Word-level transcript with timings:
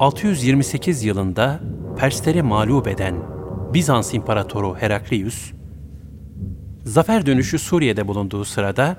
628 0.00 1.04
yılında 1.04 1.60
Persleri 1.98 2.42
mağlup 2.42 2.88
eden 2.88 3.14
Bizans 3.74 4.14
İmparatoru 4.14 4.76
Heraklius, 4.76 5.52
zafer 6.84 7.26
dönüşü 7.26 7.58
Suriye'de 7.58 8.08
bulunduğu 8.08 8.44
sırada 8.44 8.96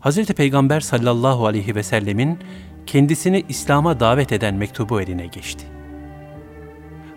Hz. 0.00 0.26
Peygamber 0.26 0.80
sallallahu 0.80 1.46
aleyhi 1.46 1.74
ve 1.74 1.82
sellemin 1.82 2.38
kendisini 2.86 3.44
İslam'a 3.48 4.00
davet 4.00 4.32
eden 4.32 4.54
mektubu 4.54 5.00
eline 5.00 5.26
geçti. 5.26 5.66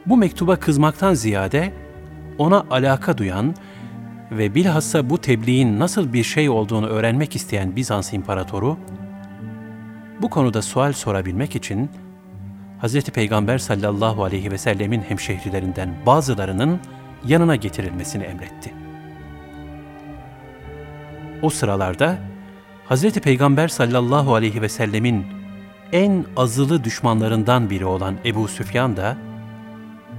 Bu 0.05 0.17
mektuba 0.17 0.55
kızmaktan 0.55 1.13
ziyade 1.13 1.73
ona 2.37 2.65
alaka 2.69 3.17
duyan 3.17 3.55
ve 4.31 4.55
bilhassa 4.55 5.09
bu 5.09 5.17
tebliğin 5.17 5.79
nasıl 5.79 6.13
bir 6.13 6.23
şey 6.23 6.49
olduğunu 6.49 6.87
öğrenmek 6.87 7.35
isteyen 7.35 7.75
Bizans 7.75 8.13
imparatoru, 8.13 8.77
bu 10.21 10.29
konuda 10.29 10.61
sual 10.61 10.93
sorabilmek 10.93 11.55
için 11.55 11.89
Hz. 12.81 13.03
Peygamber 13.03 13.57
sallallahu 13.57 14.23
aleyhi 14.23 14.51
ve 14.51 14.57
sellemin 14.57 15.01
hemşehrilerinden 15.01 15.95
bazılarının 16.05 16.79
yanına 17.25 17.55
getirilmesini 17.55 18.23
emretti. 18.23 18.73
O 21.41 21.49
sıralarda 21.49 22.17
Hz. 22.89 23.13
Peygamber 23.13 23.67
sallallahu 23.67 24.35
aleyhi 24.35 24.61
ve 24.61 24.69
sellemin 24.69 25.25
en 25.91 26.25
azılı 26.37 26.83
düşmanlarından 26.83 27.69
biri 27.69 27.85
olan 27.85 28.15
Ebu 28.25 28.47
Süfyan 28.47 28.97
da 28.97 29.17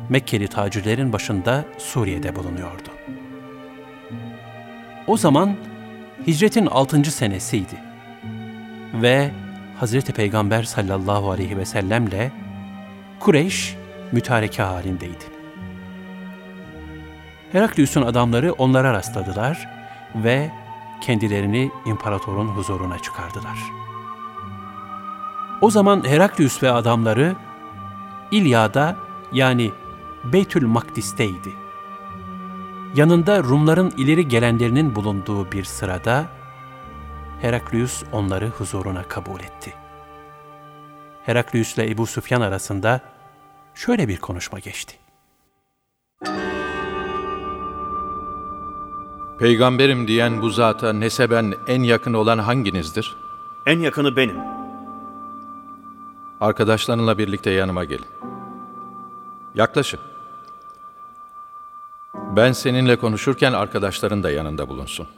Mekkeli 0.09 0.49
tacirlerin 0.49 1.13
başında 1.13 1.65
Suriye'de 1.79 2.37
bulunuyordu. 2.37 2.89
O 5.07 5.17
zaman 5.17 5.57
hicretin 6.27 6.67
6. 6.67 7.05
senesiydi 7.05 7.75
ve 8.95 9.31
Hz. 9.81 10.01
Peygamber 10.01 10.63
sallallahu 10.63 11.31
aleyhi 11.31 11.59
ve 11.59 11.65
sellemle 11.65 12.33
Kureyş 13.21 13.77
mütareke 14.13 14.63
halindeydi. 14.63 15.25
Heraklius'un 17.53 18.03
adamları 18.03 18.53
onlara 18.53 18.93
rastladılar 18.93 19.69
ve 20.15 20.51
kendilerini 21.01 21.71
imparatorun 21.87 22.49
huzuruna 22.49 22.99
çıkardılar. 22.99 23.59
O 25.61 25.71
zaman 25.71 26.09
Heraklius 26.09 26.63
ve 26.63 26.71
adamları 26.71 27.37
İlya'da 28.31 28.97
yani 29.33 29.73
Beytül 30.25 30.67
Makdis'teydi. 30.67 31.53
Yanında 32.95 33.43
Rumların 33.43 33.93
ileri 33.97 34.29
gelenlerinin 34.29 34.95
bulunduğu 34.95 35.53
bir 35.53 35.65
sırada 35.65 36.25
Heraklius 37.41 38.03
onları 38.13 38.49
huzuruna 38.49 39.03
kabul 39.03 39.41
etti. 39.41 39.75
Heraklius 41.27 41.75
ile 41.75 41.91
Ebu 41.91 42.07
Süfyan 42.07 42.41
arasında 42.41 43.01
şöyle 43.77 44.09
bir 44.09 44.17
konuşma 44.17 44.59
geçti. 44.59 44.97
Peygamberim 49.39 50.09
diyen 50.09 50.43
bu 50.43 50.51
zata 50.51 50.93
neseben 50.93 51.55
en 51.67 51.83
yakın 51.83 52.13
olan 52.13 52.39
hanginizdir? 52.39 53.17
En 53.67 53.79
yakını 53.79 54.17
benim. 54.17 54.37
Arkadaşlarınla 56.41 57.19
birlikte 57.19 57.51
yanıma 57.51 57.85
gelin. 57.85 58.07
Yaklaşın. 59.55 60.01
Ben 62.15 62.53
seninle 62.53 62.97
konuşurken 62.97 63.53
arkadaşların 63.53 64.23
da 64.23 64.31
yanında 64.31 64.69
bulunsun. 64.69 65.09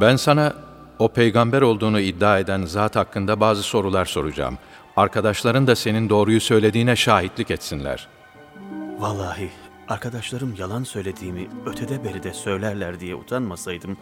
Ben 0.00 0.16
sana 0.16 0.54
o 0.98 1.08
peygamber 1.08 1.62
olduğunu 1.62 2.00
iddia 2.00 2.38
eden 2.38 2.64
zat 2.64 2.96
hakkında 2.96 3.40
bazı 3.40 3.62
sorular 3.62 4.04
soracağım. 4.04 4.58
Arkadaşların 4.96 5.66
da 5.66 5.76
senin 5.76 6.08
doğruyu 6.08 6.40
söylediğine 6.40 6.96
şahitlik 6.96 7.50
etsinler. 7.50 8.08
Vallahi 8.98 9.50
arkadaşlarım 9.88 10.54
yalan 10.58 10.84
söylediğimi 10.84 11.48
ötede 11.66 12.04
beri 12.04 12.22
de 12.22 12.32
söylerler 12.32 13.00
diye 13.00 13.14
utanmasaydım 13.14 13.96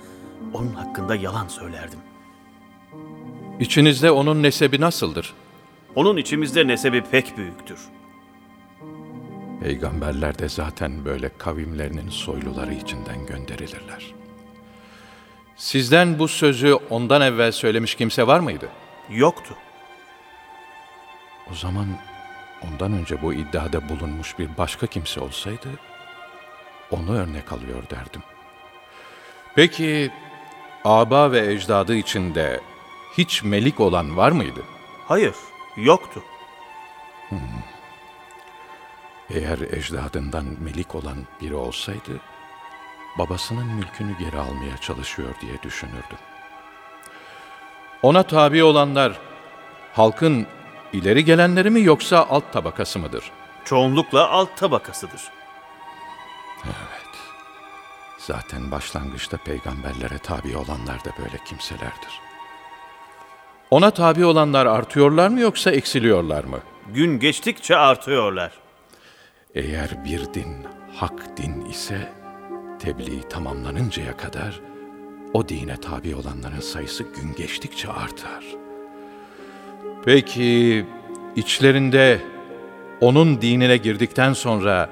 onun 0.55 0.75
hakkında 0.75 1.17
yalan 1.17 1.49
söylerdim. 1.49 1.99
İçinizde 3.61 4.11
onun 4.11 4.43
nesebi 4.43 4.81
nasıldır? 4.81 5.35
Onun 5.95 6.17
içimizde 6.17 6.67
nesebi 6.67 7.03
pek 7.11 7.37
büyüktür. 7.37 7.79
Peygamberler 9.63 10.39
de 10.39 10.49
zaten 10.49 11.05
böyle 11.05 11.31
kavimlerinin 11.39 12.09
soyluları 12.09 12.75
içinden 12.75 13.27
gönderilirler. 13.27 14.22
Sizden 15.63 16.19
bu 16.19 16.29
sözü 16.29 16.75
ondan 16.91 17.21
evvel 17.21 17.53
söylemiş 17.53 17.95
kimse 17.95 18.27
var 18.27 18.41
mıydı? 18.41 18.69
Yoktu. 19.11 19.55
O 21.51 21.55
zaman 21.55 21.87
ondan 22.63 22.93
önce 22.93 23.23
bu 23.23 23.35
iddiada 23.35 23.89
bulunmuş 23.89 24.39
bir 24.39 24.49
başka 24.59 24.87
kimse 24.87 25.21
olsaydı 25.21 25.69
onu 26.91 27.17
örnek 27.17 27.53
alıyor 27.53 27.83
derdim. 27.91 28.23
Peki 29.55 30.11
aba 30.85 31.33
ve 31.33 31.53
ecdadı 31.53 31.95
içinde 31.95 32.61
hiç 33.19 33.43
melik 33.43 33.81
olan 33.81 34.17
var 34.17 34.33
mıydı? 34.33 34.61
Hayır, 35.09 35.35
yoktu. 35.77 36.23
Eğer 39.31 39.59
ecdadından 39.59 40.45
melik 40.61 40.95
olan 40.95 41.17
biri 41.41 41.55
olsaydı, 41.55 42.21
babasının 43.19 43.67
mülkünü 43.67 44.19
geri 44.19 44.39
almaya 44.39 44.77
çalışıyor 44.77 45.35
diye 45.41 45.63
düşünürdüm. 45.63 46.19
Ona 48.03 48.23
tabi 48.23 48.65
olanlar, 48.65 49.13
halkın 49.93 50.47
ileri 50.93 51.25
gelenleri 51.25 51.71
mi 51.71 51.83
yoksa 51.83 52.27
alt 52.31 52.53
tabakası 52.53 52.99
mıdır? 52.99 53.31
Çoğunlukla 53.65 54.29
alt 54.31 54.57
tabakasıdır. 54.57 55.23
Evet. 56.65 57.03
Zaten 58.19 58.71
başlangıçta 58.71 59.37
peygamberlere 59.37 60.19
tabi 60.19 60.57
olanlar 60.57 61.05
da 61.05 61.11
böyle 61.19 61.39
kimselerdir. 61.45 62.21
Ona 63.71 63.91
tabi 63.91 64.25
olanlar 64.25 64.67
artıyorlar 64.67 65.29
mı 65.29 65.41
yoksa 65.41 65.71
eksiliyorlar 65.71 66.45
mı? 66.45 66.61
Gün 66.89 67.21
geçtikçe 67.21 67.77
artıyorlar. 67.77 68.53
Eğer 69.55 70.05
bir 70.05 70.35
din 70.35 70.67
hak 70.97 71.37
din 71.37 71.65
ise 71.65 72.13
tebliğ 72.83 73.23
tamamlanıncaya 73.29 74.17
kadar 74.17 74.61
o 75.33 75.49
dine 75.49 75.77
tabi 75.77 76.15
olanların 76.17 76.61
sayısı 76.61 77.03
gün 77.03 77.35
geçtikçe 77.37 77.89
artar. 77.89 78.45
Peki 80.05 80.85
içlerinde 81.37 82.21
onun 83.01 83.41
dinine 83.41 83.77
girdikten 83.77 84.33
sonra 84.33 84.89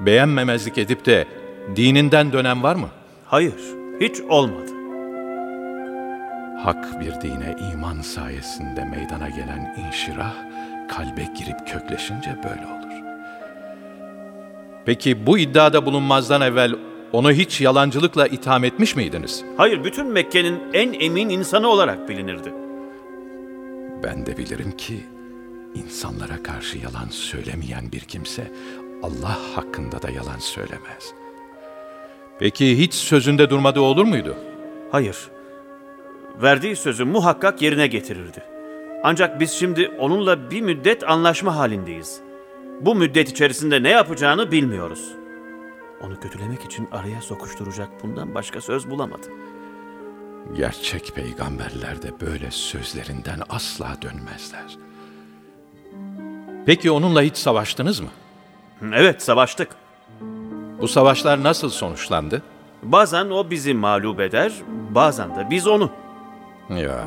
beğenmemezlik 0.00 0.78
edip 0.78 1.06
de 1.06 1.26
dininden 1.76 2.32
dönen 2.32 2.62
var 2.62 2.76
mı? 2.76 2.88
Hayır, 3.26 3.60
hiç 4.00 4.20
olmadı. 4.20 4.72
Hak 6.64 7.00
bir 7.00 7.20
dine 7.20 7.56
iman 7.72 8.00
sayesinde 8.00 8.84
meydana 8.84 9.28
gelen 9.28 9.76
inşirah 9.86 10.34
kalbe 10.88 11.28
girip 11.38 11.66
kökleşince 11.66 12.36
böyle 12.44 12.66
olur. 12.66 13.02
Peki 14.84 15.26
bu 15.26 15.38
iddiada 15.38 15.86
bulunmazdan 15.86 16.40
evvel 16.40 16.74
onu 17.12 17.32
hiç 17.32 17.60
yalancılıkla 17.60 18.26
itham 18.26 18.64
etmiş 18.64 18.96
miydiniz? 18.96 19.44
Hayır, 19.56 19.84
bütün 19.84 20.06
Mekke'nin 20.06 20.60
en 20.72 20.92
emin 20.92 21.28
insanı 21.28 21.68
olarak 21.68 22.08
bilinirdi. 22.08 22.52
Ben 24.02 24.26
de 24.26 24.36
bilirim 24.36 24.70
ki 24.76 25.00
insanlara 25.74 26.42
karşı 26.42 26.78
yalan 26.78 27.08
söylemeyen 27.10 27.92
bir 27.92 28.00
kimse 28.00 28.52
Allah 29.02 29.38
hakkında 29.54 30.02
da 30.02 30.10
yalan 30.10 30.38
söylemez. 30.38 31.14
Peki 32.38 32.78
hiç 32.78 32.94
sözünde 32.94 33.50
durmadığı 33.50 33.80
olur 33.80 34.04
muydu? 34.04 34.36
Hayır. 34.90 35.16
Verdiği 36.42 36.76
sözü 36.76 37.04
muhakkak 37.04 37.62
yerine 37.62 37.86
getirirdi. 37.86 38.42
Ancak 39.04 39.40
biz 39.40 39.50
şimdi 39.50 39.88
onunla 39.98 40.50
bir 40.50 40.60
müddet 40.60 41.10
anlaşma 41.10 41.56
halindeyiz. 41.56 42.20
Bu 42.80 42.94
müddet 42.94 43.30
içerisinde 43.30 43.82
ne 43.82 43.90
yapacağını 43.90 44.52
bilmiyoruz. 44.52 45.12
Onu 46.06 46.20
kötülemek 46.20 46.64
için 46.64 46.88
araya 46.92 47.20
sokuşturacak 47.20 47.88
bundan 48.02 48.34
başka 48.34 48.60
söz 48.60 48.90
bulamadı. 48.90 49.26
Gerçek 50.56 51.12
peygamberler 51.14 52.02
de 52.02 52.20
böyle 52.20 52.50
sözlerinden 52.50 53.40
asla 53.48 53.96
dönmezler. 54.02 54.78
Peki 56.66 56.90
onunla 56.90 57.22
hiç 57.22 57.36
savaştınız 57.36 58.00
mı? 58.00 58.08
Evet, 58.94 59.22
savaştık. 59.22 59.68
Bu 60.80 60.88
savaşlar 60.88 61.42
nasıl 61.42 61.70
sonuçlandı? 61.70 62.42
Bazen 62.82 63.30
o 63.30 63.50
bizi 63.50 63.74
mağlup 63.74 64.20
eder, 64.20 64.52
bazen 64.90 65.36
de 65.36 65.46
biz 65.50 65.66
onu. 65.66 65.90
Ya. 66.70 67.04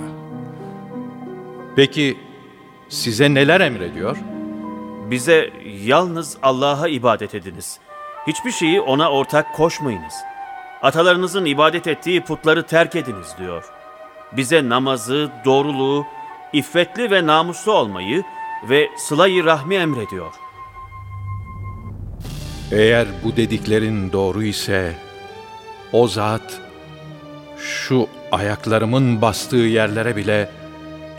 Peki 1.76 2.18
size 2.90 3.34
neler 3.34 3.62
emrediyor? 3.62 4.18
Bize 5.12 5.54
yalnız 5.84 6.38
Allah'a 6.42 6.88
ibadet 6.88 7.36
ediniz. 7.36 7.80
Hiçbir 8.28 8.52
şeyi 8.52 8.82
ona 8.82 9.12
ortak 9.12 9.54
koşmayınız. 9.54 10.14
Atalarınızın 10.82 11.46
ibadet 11.46 11.88
ettiği 11.88 12.22
putları 12.22 12.66
terk 12.66 12.96
ediniz 12.96 13.36
diyor. 13.40 13.64
Bize 14.32 14.70
namazı, 14.70 15.32
doğruluğu, 15.46 16.06
iffetli 16.54 17.12
ve 17.12 17.26
namuslu 17.26 17.72
olmayı, 17.72 18.24
ve 18.70 18.90
sılayı 18.98 19.46
rahmi 19.46 19.76
emrediyor. 19.76 20.34
Eğer 22.72 23.08
bu 23.24 23.36
dediklerin 23.36 24.12
doğru 24.12 24.44
ise 24.44 24.96
o 25.94 26.08
zat 26.08 26.62
şu 27.58 28.08
ayaklarımın 28.32 29.22
bastığı 29.22 29.56
yerlere 29.56 30.16
bile 30.16 30.50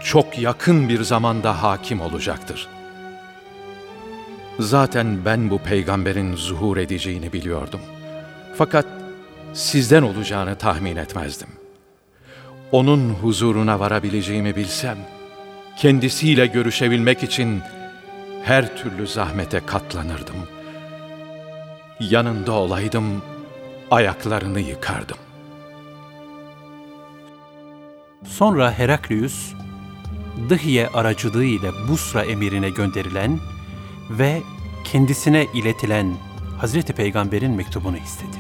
çok 0.05 0.38
yakın 0.38 0.88
bir 0.88 1.03
zamanda 1.03 1.62
hakim 1.62 2.00
olacaktır. 2.00 2.69
Zaten 4.58 5.25
ben 5.25 5.50
bu 5.50 5.58
peygamberin 5.58 6.37
zuhur 6.37 6.76
edeceğini 6.76 7.32
biliyordum. 7.32 7.81
Fakat 8.56 8.87
sizden 9.53 10.03
olacağını 10.03 10.58
tahmin 10.58 10.97
etmezdim. 10.97 11.49
Onun 12.73 13.11
huzuruna 13.11 13.81
varabileceğimi 13.81 14.56
bilsem, 14.56 14.99
kendisiyle 15.79 16.47
görüşebilmek 16.47 17.23
için 17.23 17.62
her 18.44 18.76
türlü 18.76 19.06
zahmete 19.06 19.61
katlanırdım. 19.67 20.37
Yanında 22.00 22.53
olaydım, 22.53 23.23
ayaklarını 23.91 24.61
yıkardım. 24.61 25.17
Sonra 28.25 28.73
Heraklius, 28.73 29.53
Dıhiye 30.49 30.88
aracılığı 30.88 31.44
ile 31.44 31.70
Busra 31.88 32.25
emirine 32.25 32.70
gönderilen 32.70 33.38
ve 34.11 34.43
kendisine 34.85 35.47
iletilen 35.55 36.14
Hazreti 36.58 36.93
Peygamber'in 36.93 37.50
mektubunu 37.50 37.97
istedi. 37.97 38.37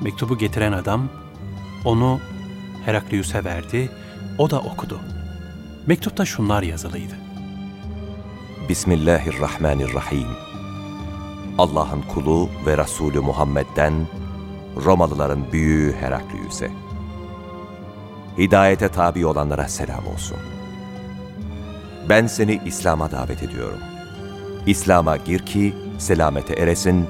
Mektubu 0.00 0.38
getiren 0.38 0.72
adam 0.72 1.08
onu 1.84 2.20
Heraklius'a 2.84 3.44
verdi, 3.44 3.90
o 4.38 4.50
da 4.50 4.60
okudu. 4.60 5.00
Mektupta 5.86 6.24
şunlar 6.24 6.62
yazılıydı. 6.62 7.14
Bismillahirrahmanirrahim. 8.68 10.28
Allah'ın 11.58 12.02
kulu 12.02 12.48
ve 12.66 12.78
Resulü 12.78 13.20
Muhammed'den 13.20 14.06
Romalıların 14.76 15.52
büyüğü 15.52 15.96
Heraklius'e. 16.00 16.70
Hidayete 18.38 18.88
tabi 18.88 19.26
olanlara 19.26 19.68
selam 19.68 20.06
olsun. 20.06 20.36
Ben 22.08 22.26
seni 22.26 22.60
İslam'a 22.66 23.10
davet 23.10 23.42
ediyorum. 23.42 23.78
İslam'a 24.66 25.16
gir 25.16 25.46
ki 25.46 25.74
selamete 25.98 26.54
eresin 26.54 27.06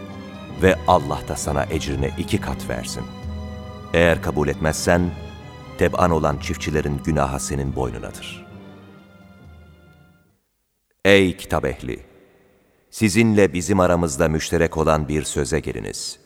ve 0.63 0.77
Allah 0.89 1.21
da 1.29 1.37
sana 1.37 1.65
ecrini 1.65 2.11
iki 2.19 2.41
kat 2.41 2.69
versin. 2.69 3.03
Eğer 3.95 4.23
kabul 4.23 4.49
etmezsen, 4.49 5.11
teb'an 5.79 6.11
olan 6.11 6.37
çiftçilerin 6.37 7.01
günahı 7.05 7.41
senin 7.41 7.77
boynunadır. 7.77 8.47
Ey 11.05 11.37
kitap 11.37 11.65
ehli! 11.65 12.07
Sizinle 12.91 13.53
bizim 13.53 13.81
aramızda 13.81 14.29
müşterek 14.29 14.77
olan 14.77 15.09
bir 15.09 15.23
söze 15.23 15.61
geliniz. 15.61 16.19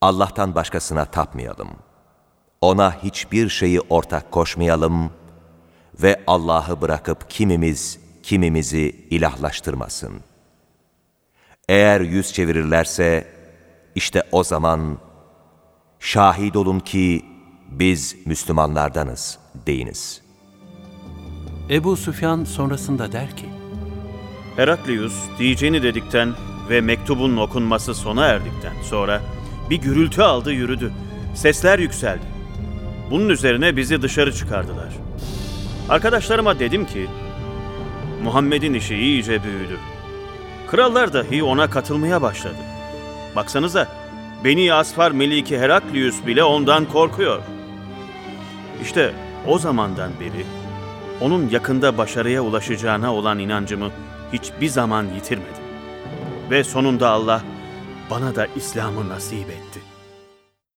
Allah'tan 0.00 0.54
başkasına 0.54 1.04
tapmayalım. 1.04 1.68
Ona 2.60 3.02
hiçbir 3.02 3.48
şeyi 3.48 3.80
ortak 3.80 4.32
koşmayalım 4.32 5.10
ve 6.02 6.22
Allah'ı 6.26 6.80
bırakıp 6.80 7.30
kimimiz 7.30 7.98
kimimizi 8.22 9.06
ilahlaştırmasın. 9.10 10.12
Eğer 11.68 12.00
yüz 12.00 12.32
çevirirlerse, 12.32 13.26
işte 13.94 14.22
o 14.32 14.44
zaman 14.44 14.98
şahit 16.00 16.56
olun 16.56 16.80
ki 16.80 17.24
biz 17.70 18.16
Müslümanlardanız 18.26 19.38
deyiniz. 19.66 20.22
Ebu 21.70 21.96
Süfyan 21.96 22.44
sonrasında 22.44 23.12
der 23.12 23.36
ki, 23.36 23.46
Heraklius 24.56 25.14
diyeceğini 25.38 25.82
dedikten 25.82 26.32
ve 26.70 26.80
mektubun 26.80 27.36
okunması 27.36 27.94
sona 27.94 28.26
erdikten 28.26 28.82
sonra 28.82 29.20
bir 29.70 29.76
gürültü 29.76 30.22
aldı 30.22 30.52
yürüdü. 30.52 30.92
Sesler 31.34 31.78
yükseldi. 31.78 32.24
Bunun 33.10 33.28
üzerine 33.28 33.76
bizi 33.76 34.02
dışarı 34.02 34.32
çıkardılar. 34.32 34.88
Arkadaşlarıma 35.88 36.58
dedim 36.58 36.86
ki, 36.86 37.06
Muhammed'in 38.22 38.74
işi 38.74 38.96
iyice 38.96 39.44
büyüdü. 39.44 39.78
Krallar 40.66 41.12
dahi 41.12 41.42
ona 41.42 41.70
katılmaya 41.70 42.22
başladı. 42.22 42.58
Baksanıza, 43.36 43.88
Beni 44.44 44.74
Asfar 44.74 45.10
Meliki 45.10 45.58
Heraklius 45.58 46.26
bile 46.26 46.44
ondan 46.44 46.84
korkuyor. 46.84 47.42
İşte 48.82 49.14
o 49.46 49.58
zamandan 49.58 50.10
beri 50.20 50.46
onun 51.20 51.48
yakında 51.48 51.98
başarıya 51.98 52.42
ulaşacağına 52.42 53.14
olan 53.14 53.38
inancımı 53.38 53.90
hiçbir 54.32 54.68
zaman 54.68 55.06
yitirmedim. 55.14 55.64
Ve 56.50 56.64
sonunda 56.64 57.08
Allah 57.08 57.42
bana 58.10 58.36
da 58.36 58.46
İslam'ı 58.56 59.08
nasip 59.08 59.50
etti. 59.50 59.93